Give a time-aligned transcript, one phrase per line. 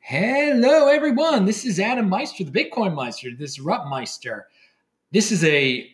[0.00, 1.44] Hello, everyone.
[1.44, 4.46] This is Adam Meister, the Bitcoin Meister, Disrupt Meister.
[5.10, 5.90] This is a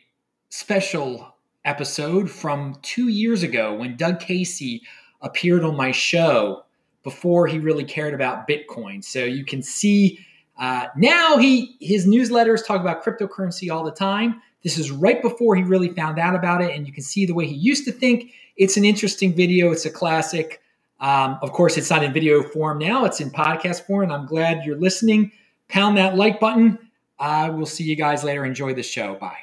[0.51, 1.35] special
[1.65, 4.83] episode from two years ago when Doug Casey
[5.21, 6.65] appeared on my show
[7.03, 9.03] before he really cared about Bitcoin.
[9.03, 10.19] So you can see
[10.59, 14.43] uh, now he his newsletters talk about cryptocurrency all the time.
[14.63, 17.35] This is right before he really found out about it, and you can see the
[17.35, 18.33] way he used to think.
[18.57, 19.73] It's an interesting video.
[19.73, 20.61] It's a classic.
[21.03, 24.05] Um, of course, it's not in video form now, it's in podcast form.
[24.05, 25.33] And I'm glad you're listening.
[25.69, 26.79] Pound that like button.
[27.19, 28.45] I will see you guys later.
[28.45, 29.17] Enjoy the show.
[29.17, 29.39] Bye.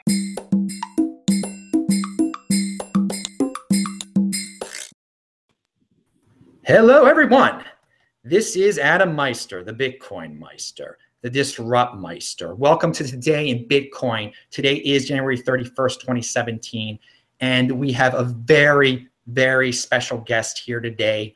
[6.63, 7.65] Hello, everyone.
[8.23, 12.55] This is Adam Meister, the Bitcoin Meister, the Disrupt Meister.
[12.55, 14.31] Welcome to Today in Bitcoin.
[14.49, 16.97] Today is January 31st, 2017,
[17.41, 21.35] and we have a very, very special guest here today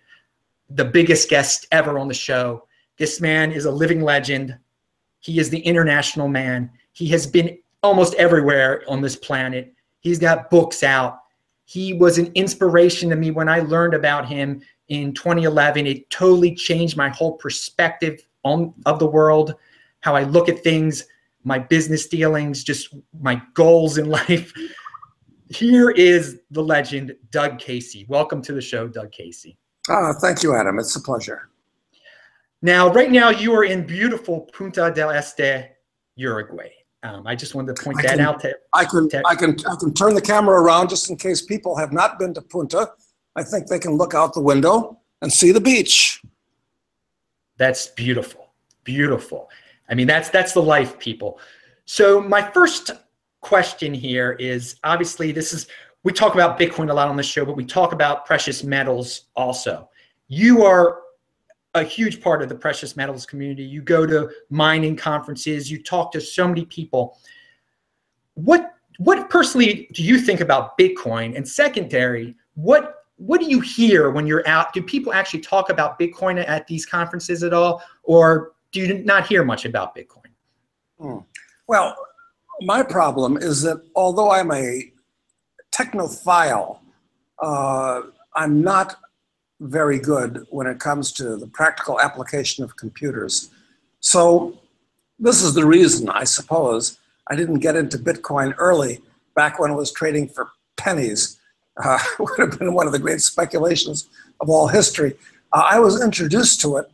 [0.69, 2.67] the biggest guest ever on the show.
[2.97, 4.57] This man is a living legend.
[5.19, 6.69] He is the international man.
[6.91, 9.73] He has been almost everywhere on this planet.
[9.99, 11.19] He's got books out.
[11.65, 15.87] He was an inspiration to me when I learned about him in 2011.
[15.87, 19.55] It totally changed my whole perspective on of the world,
[20.01, 21.05] how I look at things,
[21.43, 24.53] my business dealings, just my goals in life.
[25.49, 28.05] Here is the legend, Doug Casey.
[28.09, 29.57] Welcome to the show, Doug Casey.
[29.89, 30.79] Uh, thank you, Adam.
[30.79, 31.49] It's a pleasure.
[32.61, 35.71] Now, right now, you are in beautiful Punta del Este,
[36.15, 36.69] Uruguay.
[37.03, 38.39] Um, I just wanted to point I that can, out.
[38.41, 41.41] To, I can, to, I can, I can turn the camera around just in case
[41.41, 42.91] people have not been to Punta.
[43.35, 46.21] I think they can look out the window and see the beach.
[47.57, 48.53] That's beautiful,
[48.85, 49.49] beautiful.
[49.89, 51.39] I mean, that's that's the life, people.
[51.85, 52.91] So my first
[53.41, 55.67] question here is obviously this is
[56.03, 59.25] we talk about Bitcoin a lot on this show, but we talk about precious metals
[59.35, 59.89] also.
[60.27, 60.99] You are
[61.75, 63.63] a huge part of the precious metals community.
[63.63, 67.17] You go to mining conferences, you talk to so many people.
[68.35, 71.35] What what personally do you think about Bitcoin?
[71.35, 74.73] And secondary, what what do you hear when you're out?
[74.73, 79.25] Do people actually talk about Bitcoin at these conferences at all, or do you not
[79.25, 80.27] hear much about Bitcoin?
[80.99, 81.19] Hmm.
[81.67, 81.95] Well,
[82.61, 84.92] my problem is that although I'm a
[85.73, 86.79] technophile.
[87.39, 88.03] Uh,
[88.35, 88.97] I'm not
[89.59, 93.49] very good when it comes to the practical application of computers.
[93.99, 94.59] So,
[95.19, 96.97] this is the reason, I suppose,
[97.29, 99.01] I didn't get into Bitcoin early,
[99.35, 101.39] back when it was trading for pennies.
[101.83, 104.07] Uh, would have been one of the great speculations
[104.41, 105.13] of all history.
[105.53, 106.91] Uh, I was introduced to it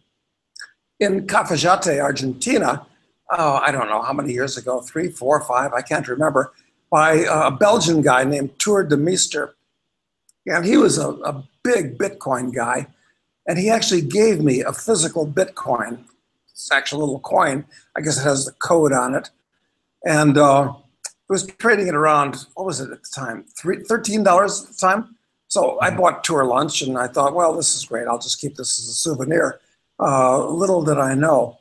[0.99, 2.85] in Cafayate, Argentina.
[3.31, 6.53] Oh, I don't know how many years ago, three, four, five, I can't remember
[6.89, 9.55] by a Belgian guy named Tour de Meester.
[10.45, 12.87] And he was a, a big Bitcoin guy.
[13.47, 16.03] And he actually gave me a physical Bitcoin.
[16.49, 17.65] It's actually a little coin.
[17.95, 19.29] I guess it has the code on it.
[20.05, 20.73] And uh,
[21.05, 23.45] it was trading at around, what was it at the time?
[23.57, 25.15] Three, $13 at the time.
[25.47, 25.97] So I mm-hmm.
[25.97, 28.07] bought tour lunch and I thought, well, this is great.
[28.07, 29.59] I'll just keep this as a souvenir.
[29.99, 31.57] Uh, little did I know.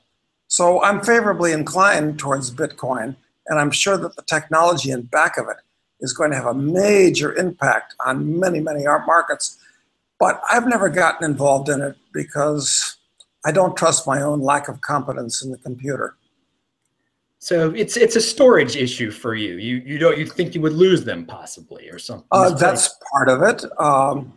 [0.47, 3.17] So I'm favorably inclined towards Bitcoin.
[3.49, 5.57] And I'm sure that the technology in back of it
[6.01, 9.59] is going to have a major impact on many, many art markets.
[10.21, 12.97] But I've never gotten involved in it because
[13.45, 16.17] I don't trust my own lack of competence in the computer.
[17.41, 19.55] So it's it's a storage issue for you.
[19.59, 22.27] You you don't you think you would lose them possibly or something?
[22.33, 23.65] Uh, that's part of it.
[23.81, 24.33] Um,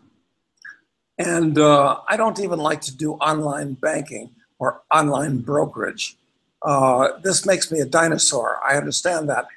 [1.17, 4.29] and uh, I don't even like to do online banking
[4.59, 6.17] or online brokerage.
[6.63, 8.59] Uh, this makes me a dinosaur.
[8.67, 9.47] I understand that.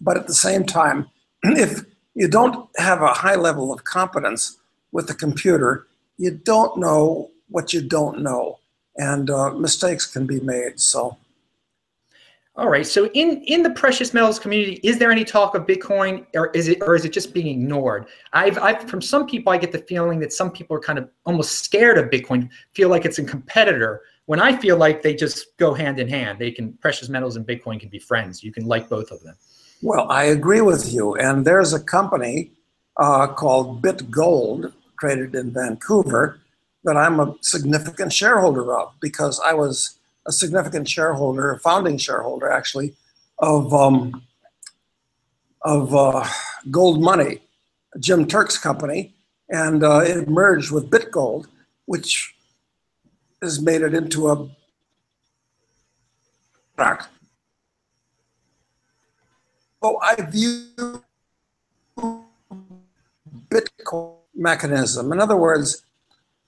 [0.00, 1.08] But at the same time,
[1.42, 1.84] if
[2.14, 4.58] you don't have a high level of competence
[4.92, 8.58] with the computer, you don't know what you don't know,
[8.96, 10.80] and uh, mistakes can be made.
[10.80, 11.16] So.
[12.56, 12.84] All right.
[12.84, 16.66] So in in the precious metals community, is there any talk of Bitcoin, or is
[16.66, 18.06] it or is it just being ignored?
[18.32, 21.08] I've I've from some people, I get the feeling that some people are kind of
[21.24, 25.56] almost scared of Bitcoin, feel like it's a competitor when I feel like they just
[25.56, 26.38] go hand in hand.
[26.38, 28.44] They can precious metals and Bitcoin can be friends.
[28.44, 29.34] You can like both of them.
[29.80, 31.14] Well, I agree with you.
[31.14, 32.50] And there's a company
[32.98, 36.40] uh, called BitGold, traded in Vancouver,
[36.84, 42.50] that I'm a significant shareholder of because I was a significant shareholder, a founding shareholder
[42.50, 42.96] actually,
[43.38, 44.22] of um,
[45.62, 46.28] of uh,
[46.66, 47.40] GoldMoney,
[47.98, 49.14] Jim Turk's company,
[49.48, 51.46] and uh, it merged with BitGold,
[51.86, 52.34] which
[53.42, 54.48] has made it into a
[56.76, 57.08] product.
[59.82, 61.02] So I view
[63.48, 65.12] Bitcoin mechanism.
[65.12, 65.82] In other words,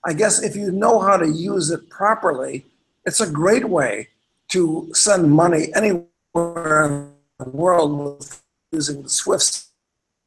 [0.04, 2.64] I guess if you know how to use it properly,
[3.06, 4.08] It's a great way
[4.48, 8.26] to send money anywhere in the world
[8.72, 9.66] using the SWIFT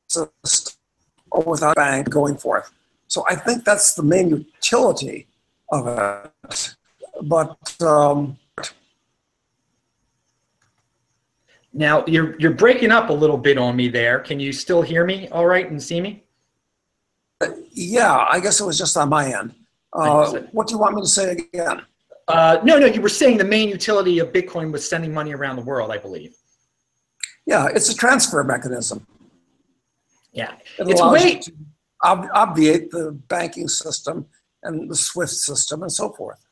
[0.09, 0.75] system
[1.31, 2.71] or without a bank going forth.
[3.07, 5.27] So I think that's the main utility
[5.71, 6.75] of it.
[7.23, 8.37] But um,
[11.73, 14.19] now you're you're breaking up a little bit on me there.
[14.19, 16.23] Can you still hear me all right and see me?
[17.71, 19.53] Yeah, I guess it was just on my end.
[19.91, 21.81] Uh, what do you want me to say again?
[22.27, 25.57] Uh, no, no, you were saying the main utility of Bitcoin was sending money around
[25.57, 26.35] the world, I believe.
[27.45, 29.05] Yeah, it's a transfer mechanism.
[30.31, 31.51] Yeah, it it's way to
[32.03, 34.25] ob- obviate the banking system
[34.63, 36.45] and the SWIFT system and so forth.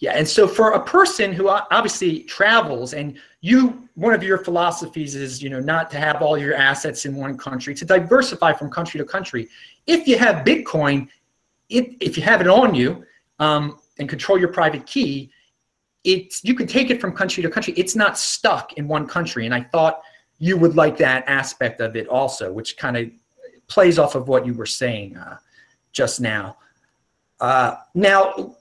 [0.00, 5.14] Yeah, and so for a person who obviously travels, and you, one of your philosophies
[5.14, 8.70] is, you know, not to have all your assets in one country, to diversify from
[8.70, 9.48] country to country.
[9.86, 11.08] If you have Bitcoin,
[11.68, 13.04] it, if you have it on you
[13.38, 15.30] um, and control your private key,
[16.04, 17.74] it's you can take it from country to country.
[17.76, 20.00] It's not stuck in one country, and I thought
[20.38, 23.10] you would like that aspect of it also, which kind of
[23.66, 25.38] plays off of what you were saying uh,
[25.92, 26.56] just now.
[27.40, 28.56] Uh, now,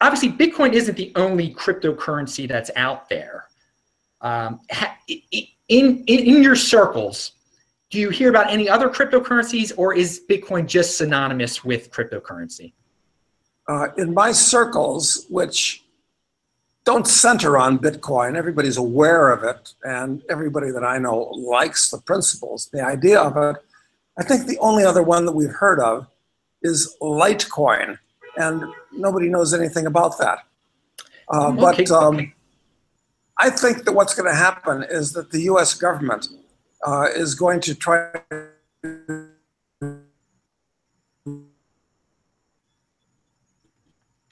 [0.00, 3.46] obviously, Bitcoin isn't the only cryptocurrency that's out there.
[4.20, 4.60] Um,
[5.08, 7.32] in, in, in your circles,
[7.90, 12.72] do you hear about any other cryptocurrencies or is Bitcoin just synonymous with cryptocurrency?
[13.68, 15.84] Uh, in my circles, which
[16.84, 21.98] don't center on Bitcoin, everybody's aware of it, and everybody that I know likes the
[21.98, 23.62] principles, the idea of it.
[24.18, 26.06] I think the only other one that we've heard of
[26.62, 27.98] is Litecoin
[28.36, 30.40] and nobody knows anything about that.
[31.32, 31.84] Uh, okay.
[31.84, 32.32] But um,
[33.38, 35.74] I think that what's going to happen is that the U.S.
[35.74, 36.28] government
[36.86, 38.10] uh, is going to try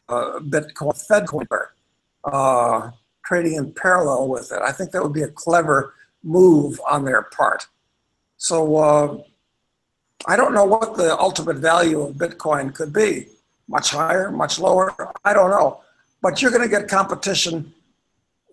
[0.08, 1.46] uh, Bitcoin, FedCoin,
[2.24, 2.90] uh,
[3.24, 4.60] trading in parallel with it.
[4.62, 7.66] I think that would be a clever move on their part.
[8.36, 9.18] So uh,
[10.26, 13.28] I don't know what the ultimate value of Bitcoin could be
[13.68, 14.94] much higher, much lower.
[15.24, 15.80] I don't know.
[16.22, 17.72] But you're going to get competition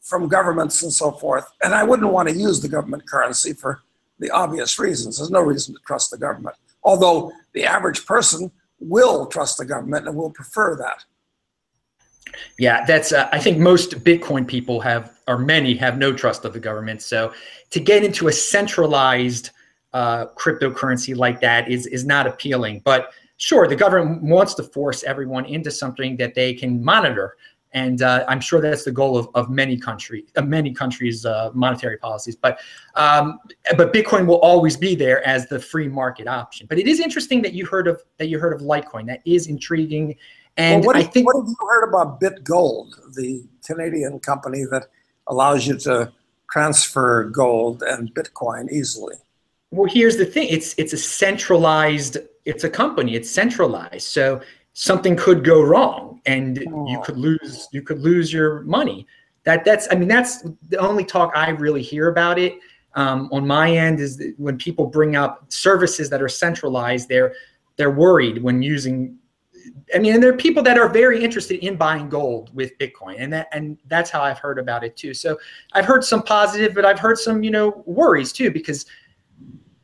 [0.03, 1.49] from governments and so forth.
[1.63, 3.81] And I wouldn't want to use the government currency for
[4.19, 5.17] the obvious reasons.
[5.17, 6.55] There's no reason to trust the government.
[6.83, 11.03] Although the average person will trust the government and will prefer that.
[12.59, 13.11] Yeah, that's.
[13.13, 17.01] Uh, I think most Bitcoin people have, or many have, no trust of the government.
[17.01, 17.33] So,
[17.69, 19.51] to get into a centralized
[19.93, 22.81] uh, cryptocurrency like that is is not appealing.
[22.83, 27.37] But sure, the government wants to force everyone into something that they can monitor.
[27.73, 31.51] And uh, I'm sure that's the goal of, of many countries, uh, many countries' uh,
[31.53, 32.37] monetary policies.
[32.37, 32.59] But
[32.95, 33.39] um,
[33.75, 36.67] but Bitcoin will always be there as the free market option.
[36.69, 39.07] But it is interesting that you heard of that you heard of Litecoin.
[39.07, 40.15] That is intriguing.
[40.55, 44.87] And well, what, I think what have you heard about BitGold, the Canadian company that
[45.27, 46.13] allows you to
[46.49, 49.15] transfer gold and Bitcoin easily?
[49.71, 54.39] Well, here's the thing: it's it's a centralized it's a company it's centralized so
[54.73, 56.87] something could go wrong and oh.
[56.87, 59.05] you could lose you could lose your money
[59.43, 62.57] that that's i mean that's the only talk i really hear about it
[62.97, 67.33] um, on my end is when people bring up services that are centralized they're
[67.77, 69.17] they're worried when using
[69.93, 73.15] i mean and there are people that are very interested in buying gold with bitcoin
[73.17, 75.37] and that and that's how i've heard about it too so
[75.73, 78.85] i've heard some positive but i've heard some you know worries too because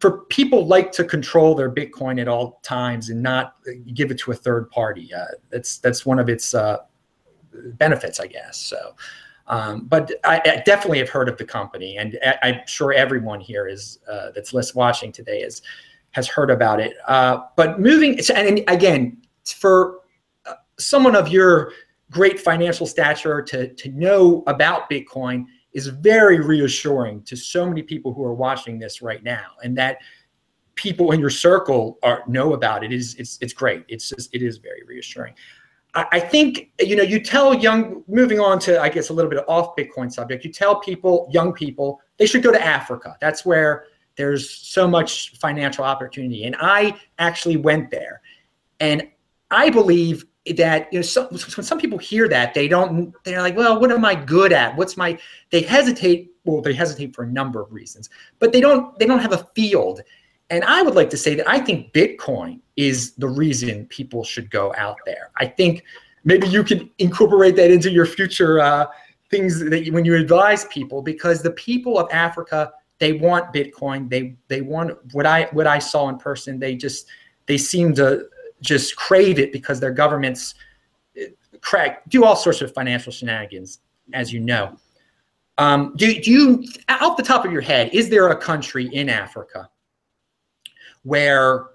[0.01, 3.55] for people like to control their Bitcoin at all times and not
[3.93, 5.13] give it to a third party.
[5.13, 6.79] Uh, that's that's one of its uh,
[7.53, 8.57] benefits, I guess.
[8.57, 8.95] So,
[9.45, 13.39] um, but I, I, definitely have heard of the company, and I, am sure everyone
[13.39, 15.61] here is uh, that's watching today is
[16.11, 16.95] has heard about it.
[17.07, 19.99] Uh, but moving, and again, for
[20.47, 21.73] uh, someone of your
[22.09, 28.13] great financial stature to to know about Bitcoin is very reassuring to so many people
[28.13, 29.99] who are watching this right now and that
[30.75, 33.85] people in your circle are know about it is it's it's great.
[33.87, 35.33] It's just it is very reassuring.
[35.93, 39.43] I, think you know you tell young moving on to i guess a little bit
[39.49, 43.17] off bitcoin subject you tell people young people they should go to africa.
[43.19, 46.45] That's where there's so much financial opportunity.
[46.45, 48.21] And i actually went there.
[48.79, 49.05] And
[49.49, 50.25] i believe
[50.57, 53.91] that you know some, when some people hear that they don't they're like well what
[53.91, 54.75] am i good at?
[54.75, 55.17] What's my
[55.51, 59.19] they hesitate well they hesitate for a number of reasons but they don't they don't
[59.19, 60.01] have a field.
[60.49, 64.49] And i would like to say that i think bitcoin is the reason people should
[64.49, 65.31] go out there.
[65.37, 65.83] I think
[66.23, 68.87] maybe you can incorporate that into your future uh,
[69.29, 74.07] things that you, when you advise people because the people of africa they want bitcoin.
[74.07, 76.59] They they want what i what i saw in person.
[76.59, 77.07] They just
[77.47, 78.27] they seem to
[78.61, 80.55] just crave it because their governments
[81.61, 83.79] crack, do all sorts of financial shenanigans,
[84.13, 84.77] as you know.
[85.57, 89.09] Um, do, do you, off the top of your head, is there a country in
[89.09, 89.69] Africa
[91.03, 91.67] where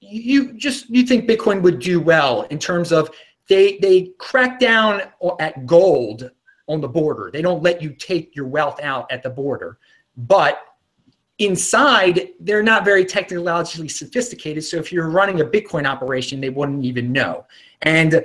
[0.00, 3.10] you just you think Bitcoin would do well in terms of
[3.48, 5.02] they they crack down
[5.38, 6.30] at gold
[6.68, 7.30] on the border.
[7.32, 9.78] They don't let you take your wealth out at the border,
[10.16, 10.60] but
[11.38, 14.64] inside they're not very technologically sophisticated.
[14.64, 17.46] So if you're running a Bitcoin operation, they wouldn't even know.
[17.82, 18.24] And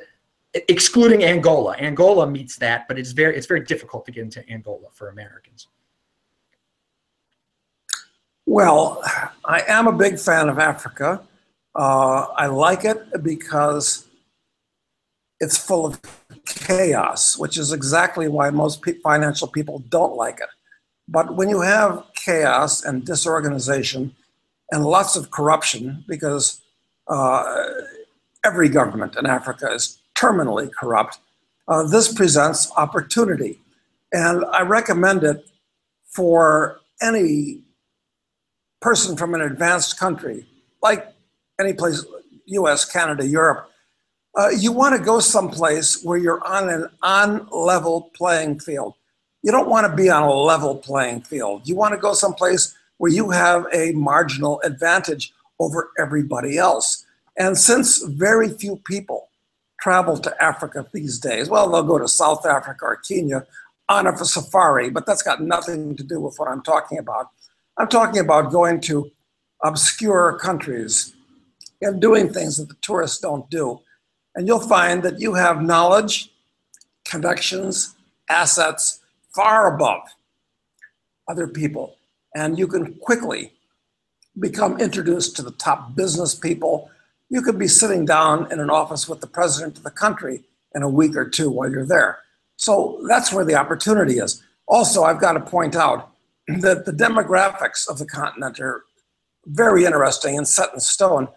[0.54, 4.88] excluding Angola, Angola meets that, but it's very it's very difficult to get into Angola
[4.94, 5.68] for Americans.
[8.46, 9.04] Well,
[9.46, 11.22] I am a big fan of Africa.
[11.76, 14.08] Uh, I like it because
[15.40, 16.00] it's full of
[16.46, 20.50] chaos, which is exactly why most pe- financial people don't like it.
[21.08, 24.16] But when you have chaos and disorganization
[24.72, 26.62] and lots of corruption, because
[27.08, 27.44] uh,
[28.46, 31.20] every government in Africa is terminally corrupt,
[31.68, 33.60] uh, this presents opportunity.
[34.12, 35.46] And I recommend it
[36.06, 37.62] for any
[38.82, 40.46] person from an advanced country
[40.82, 41.14] like
[41.60, 42.06] any place,
[42.46, 43.70] US, Canada, Europe,
[44.38, 48.94] uh, you want to go someplace where you're on an on level playing field.
[49.48, 51.70] You don't want to be on a level playing field.
[51.70, 57.06] You want to go someplace where you have a marginal advantage over everybody else.
[57.38, 59.30] And since very few people
[59.80, 63.46] travel to Africa these days, well, they'll go to South Africa or Kenya
[63.88, 67.30] on a safari, but that's got nothing to do with what I'm talking about.
[67.77, 69.10] I'm talking about going to
[69.63, 71.13] obscure countries
[71.82, 73.80] and doing things that the tourists don't do.
[74.36, 76.34] And you'll find that you have knowledge,
[77.06, 77.96] connections,
[78.30, 79.00] assets
[79.38, 80.01] far above
[81.27, 81.96] other people.
[82.36, 83.53] And you can quickly
[84.39, 86.89] become introduced to the top business people.
[87.29, 90.44] You could be sitting down in an office with the president of the country
[90.75, 92.20] in a week or two while you're there.
[92.58, 94.44] So that's where the opportunity is.
[94.67, 96.12] Also, I've got to point out
[96.48, 98.84] that the demographics of the continent are
[99.46, 101.29] very interesting and set in stone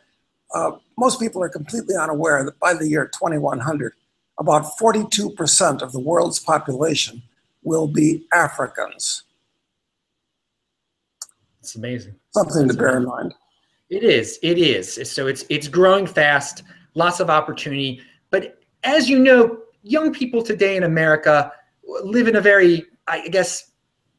[0.54, 3.92] uh, most people are completely unaware that by the year 2100,
[4.38, 7.22] about 42% of the world's population
[7.62, 9.24] will be Africans.
[11.60, 12.14] It's amazing.
[12.30, 13.34] Something to bear in mind.
[13.90, 14.38] It is.
[14.42, 15.10] It is.
[15.10, 16.62] So it's it's growing fast,
[16.94, 18.00] lots of opportunity.
[18.30, 21.52] But as you know, young people today in America
[22.04, 23.72] live in a very, I guess,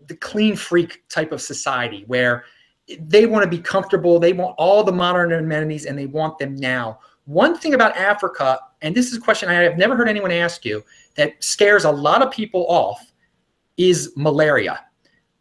[0.07, 2.43] the clean freak type of society where
[2.99, 4.19] they want to be comfortable.
[4.19, 6.99] They want all the modern amenities and they want them now.
[7.25, 10.65] One thing about Africa, and this is a question I have never heard anyone ask
[10.65, 10.83] you
[11.15, 13.10] that scares a lot of people off,
[13.89, 14.85] is malaria.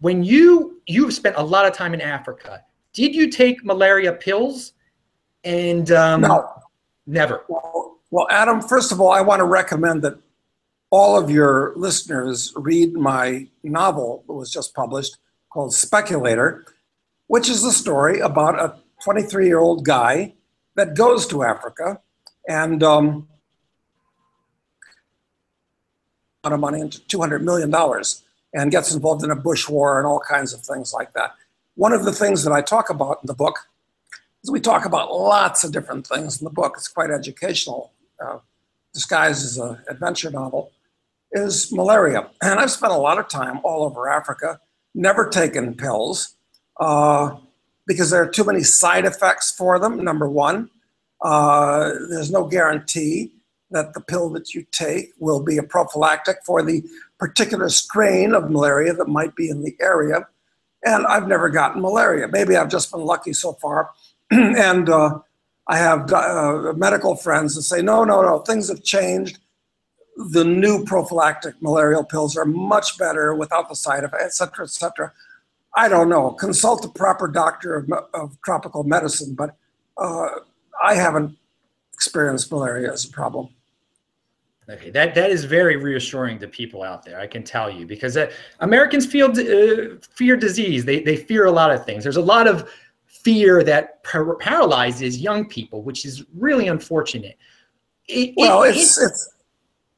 [0.00, 4.73] When you you've spent a lot of time in Africa, did you take malaria pills?
[5.44, 6.49] And um, no,
[7.06, 7.44] never.
[7.49, 8.61] Well, well, Adam.
[8.61, 10.18] First of all, I want to recommend that
[10.90, 15.16] all of your listeners read my novel that was just published
[15.52, 16.64] called Speculator
[17.30, 20.35] which is the story about a 23 year old guy
[20.75, 22.00] that goes to Africa
[22.49, 23.28] and um,
[26.42, 27.70] of money into $200 million
[28.52, 31.35] and gets involved in a bush war and all kinds of things like that.
[31.76, 33.59] One of the things that I talk about in the book
[34.42, 36.75] is we talk about lots of different things in the book.
[36.76, 37.92] It's quite educational,
[38.25, 38.38] uh,
[38.92, 40.73] disguised as an adventure novel,
[41.33, 42.28] is malaria.
[42.42, 44.61] And I've spent a lot of time all over Africa,
[44.95, 46.35] never taken pills,
[46.78, 47.37] uh,
[47.87, 50.71] because there are too many side effects for them, number one.
[51.23, 53.33] Uh, there's no guarantee
[53.71, 56.83] that the pill that you take will be a prophylactic for the
[57.19, 60.27] particular strain of malaria that might be in the area.
[60.85, 62.29] And I've never gotten malaria.
[62.29, 63.91] Maybe I've just been lucky so far.
[64.31, 65.19] and uh,
[65.69, 69.39] I have uh, medical friends that say, no, no, no, things have changed.
[70.17, 74.71] The new prophylactic malarial pills are much better without the side effects, et cetera, et
[74.71, 75.12] cetera.
[75.77, 76.33] I don't know.
[76.33, 79.57] Consult a proper doctor of, of tropical medicine, but
[79.97, 80.29] uh,
[80.83, 81.37] I haven't
[81.95, 83.50] experienced malaria as a problem.
[84.71, 87.19] Okay, that that is very reassuring to people out there.
[87.19, 90.85] I can tell you because uh, Americans feel uh, fear disease.
[90.85, 92.05] They they fear a lot of things.
[92.05, 92.71] There's a lot of
[93.07, 97.37] fear that par- paralyzes young people, which is really unfortunate.
[98.07, 99.35] It, well, it, it's, it's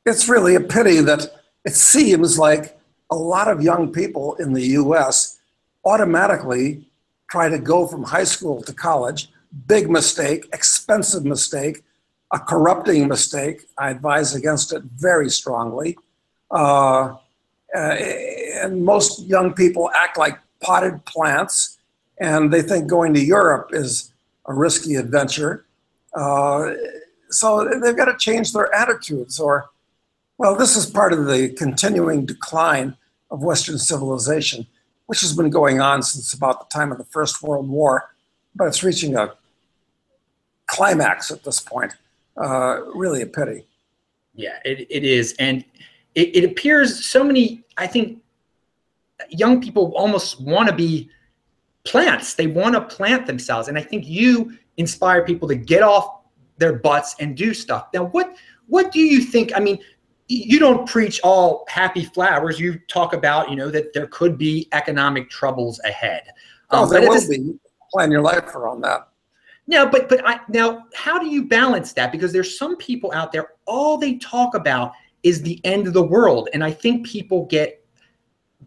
[0.06, 1.26] it's really a pity that
[1.64, 2.78] it seems like
[3.10, 5.38] a lot of young people in the U.S
[5.84, 6.86] automatically
[7.30, 9.30] try to go from high school to college.
[9.66, 11.82] Big mistake, expensive mistake,
[12.32, 13.62] a corrupting mistake.
[13.78, 15.98] I advise against it very strongly.
[16.50, 17.16] Uh,
[17.74, 21.78] and most young people act like potted plants,
[22.18, 24.12] and they think going to Europe is
[24.46, 25.64] a risky adventure.
[26.14, 26.72] Uh,
[27.30, 29.70] so they've got to change their attitudes, or
[30.38, 32.96] Well, this is part of the continuing decline
[33.30, 34.66] of Western civilization,
[35.06, 38.14] which has been going on since about the time of the First World War,
[38.54, 39.32] but it's reaching a
[40.66, 41.94] climax at this point.
[42.36, 43.66] Uh, really a pity.
[44.34, 45.34] Yeah, it, it is.
[45.38, 45.64] And
[46.14, 48.22] it, it appears so many, I think,
[49.30, 51.10] young people almost want to be
[51.84, 52.34] plants.
[52.34, 53.68] They want to plant themselves.
[53.68, 56.22] And I think you inspire people to get off
[56.58, 57.88] their butts and do stuff.
[57.92, 58.36] Now, what
[58.66, 59.52] what do you think?
[59.54, 59.78] I mean,
[60.28, 62.58] you don't preach all happy flowers.
[62.58, 66.22] You talk about, you know, that there could be economic troubles ahead.
[66.70, 67.54] Oh, um, there will be.
[67.92, 69.08] Plan your life around that.
[69.66, 72.12] Now, but but I, now, how do you balance that?
[72.12, 74.92] Because there's some people out there, all they talk about
[75.22, 77.82] is the end of the world, and I think people get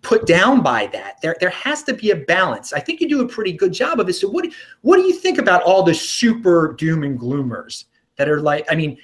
[0.02, 1.22] put down by that.
[1.22, 2.72] There there has to be a balance.
[2.74, 4.14] I think you do a pretty good job of it.
[4.14, 4.48] So what
[4.82, 7.86] what do you think about all the super doom and gloomers
[8.18, 8.66] that are like?
[8.72, 8.98] I mean,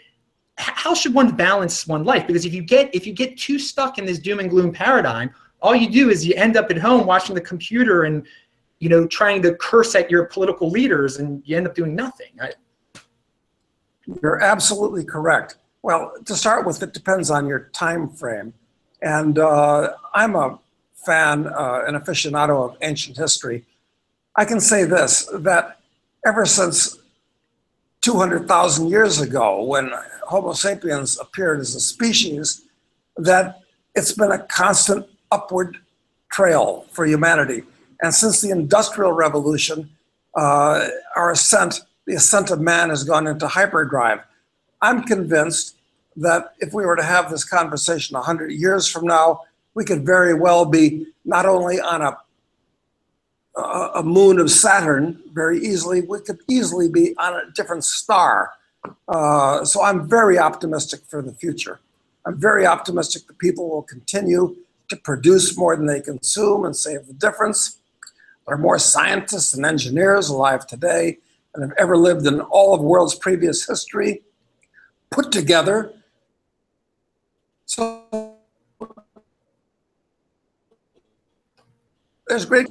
[0.57, 2.27] how should one balance one life?
[2.27, 5.31] Because if you get if you get too stuck in this doom and gloom paradigm,
[5.61, 8.25] all you do is you end up at home watching the computer and
[8.81, 12.31] you know trying to curse at your political leaders, and you end up doing nothing.
[12.41, 12.51] I,
[14.21, 15.55] You're absolutely correct.
[15.83, 18.53] Well, to start with, it depends on your time frame,
[19.01, 20.59] and uh, I'm a
[20.95, 23.65] fan, uh, an aficionado of ancient history.
[24.35, 25.79] I can say this: that
[26.25, 26.97] ever since
[28.01, 29.91] 200,000 years ago, when
[30.27, 32.63] Homo sapiens appeared as a species,
[33.15, 33.59] that
[33.93, 35.77] it's been a constant upward
[36.31, 37.61] trail for humanity.
[38.01, 39.89] And since the Industrial Revolution,
[40.35, 44.19] uh, our ascent, the ascent of man, has gone into hyperdrive.
[44.81, 45.75] I'm convinced
[46.15, 49.41] that if we were to have this conversation 100 years from now,
[49.75, 52.17] we could very well be not only on a
[53.55, 56.01] a moon of Saturn very easily.
[56.01, 58.51] We could easily be on a different star.
[59.07, 61.79] Uh, so I'm very optimistic for the future.
[62.25, 64.55] I'm very optimistic that people will continue
[64.89, 67.77] to produce more than they consume and save the difference.
[68.45, 71.19] There are more scientists and engineers alive today
[71.53, 74.21] than have ever lived in all of world's previous history,
[75.09, 75.93] put together.
[77.65, 78.35] So
[82.27, 82.67] there's great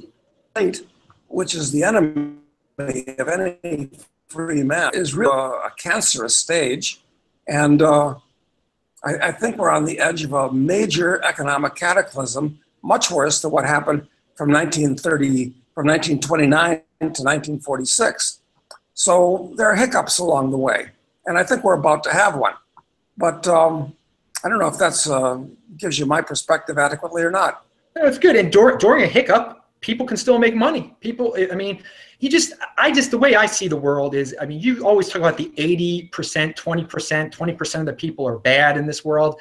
[1.28, 2.34] which is the enemy
[2.78, 3.90] of any
[4.26, 7.02] free man, is really a, cancerous stage.
[7.46, 8.16] And uh,
[9.04, 13.50] I, I, think we're on the edge of a major economic cataclysm, much worse than
[13.50, 18.42] what happened from 1930, from 1929 to 1946.
[18.92, 20.90] So there are hiccups along the way,
[21.24, 22.52] and I think we're about to have one.
[23.16, 23.94] But um,
[24.44, 25.38] I don't know if that's uh,
[25.78, 27.64] gives you my perspective adequately or not.
[27.96, 28.36] No, it's good.
[28.36, 30.94] And dur- during a hiccup, people can still make money.
[31.00, 31.82] People, I mean,
[32.18, 35.08] you just, I just, the way I see the world is, I mean, you always
[35.08, 39.40] talk about the 80%, 20%, 20% of the people are bad in this world.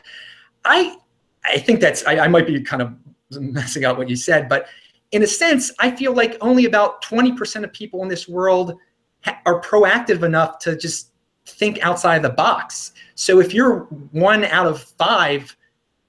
[0.64, 0.96] I,
[1.44, 2.94] I think that's, I, I might be kind of
[3.42, 4.68] messing up what you said, but
[5.12, 8.78] in a sense, I feel like only about 20% of people in this world
[9.24, 11.12] ha- are proactive enough to just
[11.46, 12.94] think outside the box.
[13.16, 15.56] So if you're one out of five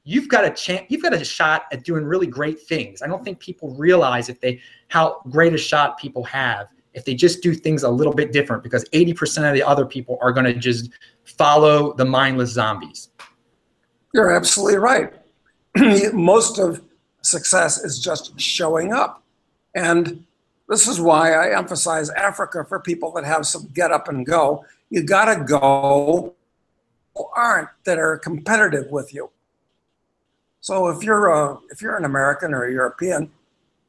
[0.04, 3.02] you've got a chance you've got a shot at doing really great things.
[3.02, 7.14] I don't think people realize if they how great a shot people have if they
[7.14, 10.46] just do things a little bit different because 80% of the other people are going
[10.46, 10.90] to just
[11.22, 13.10] follow the mindless zombies.
[14.12, 15.14] You're absolutely right.
[16.12, 16.82] Most of
[17.22, 19.22] success is just showing up
[19.74, 20.24] and
[20.68, 24.64] this is why i emphasize africa for people that have some get up and go
[24.90, 26.34] you got to go
[27.34, 29.30] aren't that are competitive with you
[30.60, 33.30] so if you're a, if you're an American or a European,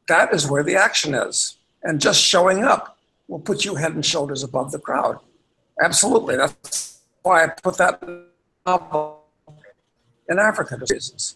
[0.08, 4.06] that is where the action is, and just showing up will put you head and
[4.06, 5.20] shoulders above the crowd.
[5.82, 8.02] Absolutely, that's why I put that
[10.30, 10.78] in Africa.
[10.90, 11.36] Reasons.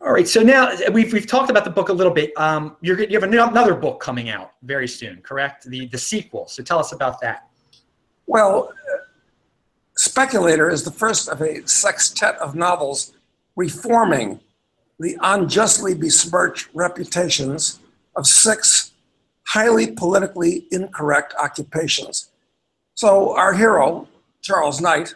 [0.00, 2.32] All right, so now we've, we've talked about the book a little bit.
[2.36, 5.64] Um, you're, you have another book coming out very soon, correct?
[5.64, 6.46] The the sequel.
[6.48, 7.48] So tell us about that.
[8.26, 8.72] Well,
[9.96, 13.14] Speculator is the first of a sextet of novels
[13.56, 14.40] reforming
[14.98, 17.80] the unjustly besmirched reputations
[18.14, 18.92] of six
[19.46, 22.30] highly politically incorrect occupations.
[22.94, 24.08] So, our hero,
[24.42, 25.14] Charles Knight,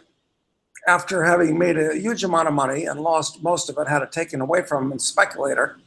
[0.87, 4.11] after having made a huge amount of money and lost most of it, had it
[4.11, 5.77] taken away from him in speculator,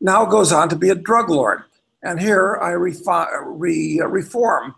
[0.00, 1.62] now goes on to be a drug lord.
[2.02, 4.74] And here I re- reform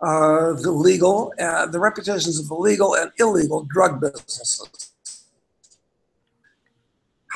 [0.00, 4.86] uh, the legal, uh, the reputations of the legal and illegal drug businesses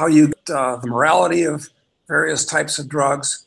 [0.00, 1.68] how you get uh, the morality of
[2.08, 3.46] various types of drugs.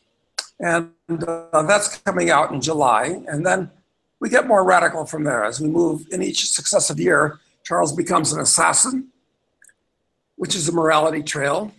[0.60, 3.24] And uh, that's coming out in July.
[3.28, 3.72] And then
[4.20, 7.40] we get more radical from there as we move in each successive year.
[7.64, 9.10] Charles becomes an assassin.
[10.36, 11.72] which is a morality trail.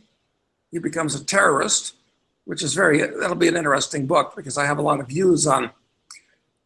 [0.70, 1.96] He becomes a terrorist,
[2.44, 5.46] which is very, that'll be an interesting book because I have a lot of views
[5.46, 5.70] on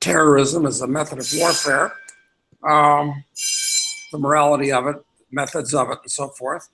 [0.01, 1.93] terrorism as a method of warfare,
[2.63, 3.25] um,
[4.13, 4.97] the morality of it,
[5.31, 6.69] methods of it, and so forth.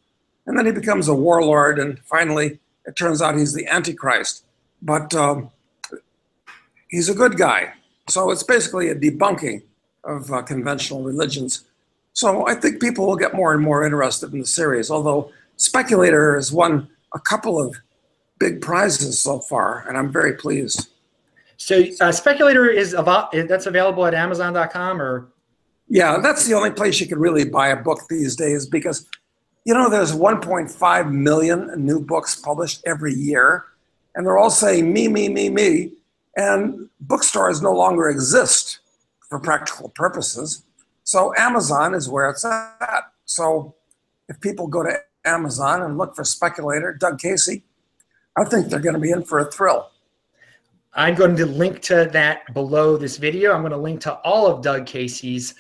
[0.46, 4.44] And then he becomes a warlord, and finally, it turns out he's the Antichrist.
[4.82, 5.50] But um,
[6.88, 7.72] he's a good guy.
[8.08, 9.62] So it's basically a debunking
[10.04, 11.64] of uh, conventional religions.
[12.14, 16.36] So I think people will get more and more interested in the series, although Speculator
[16.36, 17.76] has won a couple of
[18.38, 20.88] big prizes so far, and I'm very pleased.
[21.56, 25.28] So uh, Speculator is about that's available at Amazon.com or.
[25.88, 29.06] Yeah, that's the only place you can really buy a book these days because,
[29.64, 33.64] you know, there's 1.5 million new books published every year,
[34.14, 35.92] and they're all saying me, me, me, me,
[36.36, 38.78] and bookstores no longer exist
[39.28, 40.62] for practical purposes.
[41.04, 43.12] So Amazon is where it's at.
[43.24, 43.74] So
[44.28, 47.62] if people go to Amazon and look for Speculator, Doug Casey,
[48.36, 49.90] I think they're going to be in for a thrill.
[50.94, 53.52] I'm going to link to that below this video.
[53.52, 55.54] I'm going to link to all of Doug Casey's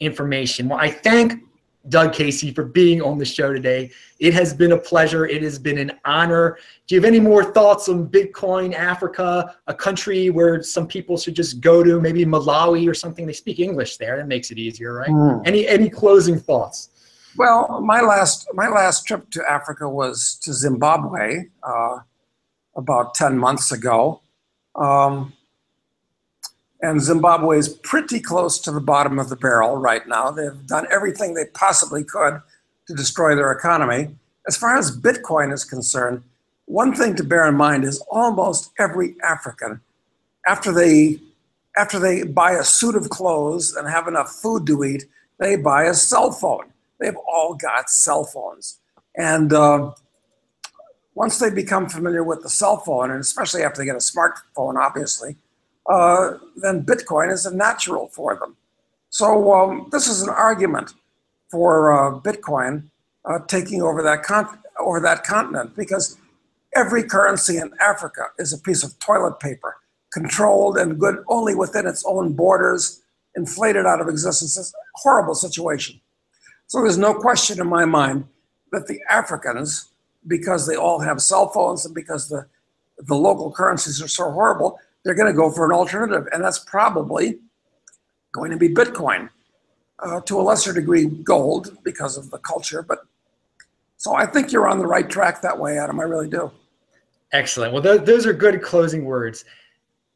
[0.00, 0.68] information.
[0.68, 1.42] Well, I thank
[1.88, 3.90] Doug Casey for being on the show today.
[4.18, 5.26] It has been a pleasure.
[5.26, 6.58] It has been an honor.
[6.86, 11.34] Do you have any more thoughts on Bitcoin Africa, a country where some people should
[11.34, 13.26] just go to, maybe Malawi or something?
[13.26, 14.16] They speak English there.
[14.16, 15.10] That makes it easier, right?
[15.10, 15.46] Mm.
[15.46, 16.90] Any any closing thoughts?
[17.36, 21.98] Well, my last my last trip to Africa was to Zimbabwe uh,
[22.74, 24.22] about ten months ago.
[24.74, 25.32] Um,
[26.82, 30.30] and Zimbabwe is pretty close to the bottom of the barrel right now.
[30.30, 32.40] They've done everything they possibly could
[32.86, 34.14] to destroy their economy.
[34.46, 36.22] As far as Bitcoin is concerned,
[36.66, 39.80] one thing to bear in mind is almost every African,
[40.46, 41.20] after they
[41.78, 45.04] after they buy a suit of clothes and have enough food to eat,
[45.38, 46.72] they buy a cell phone.
[46.98, 48.78] They've all got cell phones,
[49.16, 49.92] and uh,
[51.14, 54.76] once they become familiar with the cell phone, and especially after they get a smartphone,
[54.76, 55.36] obviously,
[55.88, 58.56] uh, then Bitcoin is a natural for them.
[59.10, 60.94] So um, this is an argument
[61.50, 62.90] for uh, Bitcoin
[63.24, 66.18] uh, taking over that con- over that continent because
[66.74, 69.76] every currency in Africa is a piece of toilet paper,
[70.12, 73.02] controlled and good only within its own borders,
[73.34, 74.58] inflated out of existence.
[74.58, 76.00] It's a horrible situation.
[76.66, 78.26] So there's no question in my mind
[78.72, 79.88] that the Africans
[80.26, 82.46] because they all have cell phones and because the,
[82.98, 86.26] the local currencies are so horrible, they're going to go for an alternative.
[86.32, 87.38] And that's probably
[88.32, 89.30] going to be Bitcoin.
[89.98, 92.82] Uh, to a lesser degree, gold because of the culture.
[92.82, 92.98] But
[93.96, 95.98] so I think you're on the right track that way, Adam.
[96.00, 96.50] I really do.
[97.32, 97.72] Excellent.
[97.72, 99.46] Well, th- those are good closing words.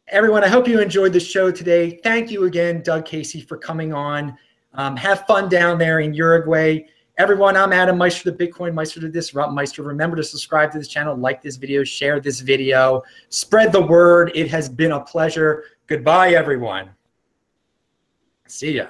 [0.08, 1.98] Everyone, I hope you enjoyed the show today.
[2.02, 4.36] Thank you again, Doug Casey, for coming on.
[4.74, 6.84] Um, have fun down there in Uruguay.
[7.20, 9.82] Everyone, I'm Adam Meister, the Bitcoin Meister, the Disrupt Meister.
[9.82, 14.32] Remember to subscribe to this channel, like this video, share this video, spread the word.
[14.34, 15.64] It has been a pleasure.
[15.86, 16.88] Goodbye, everyone.
[18.46, 18.86] See ya.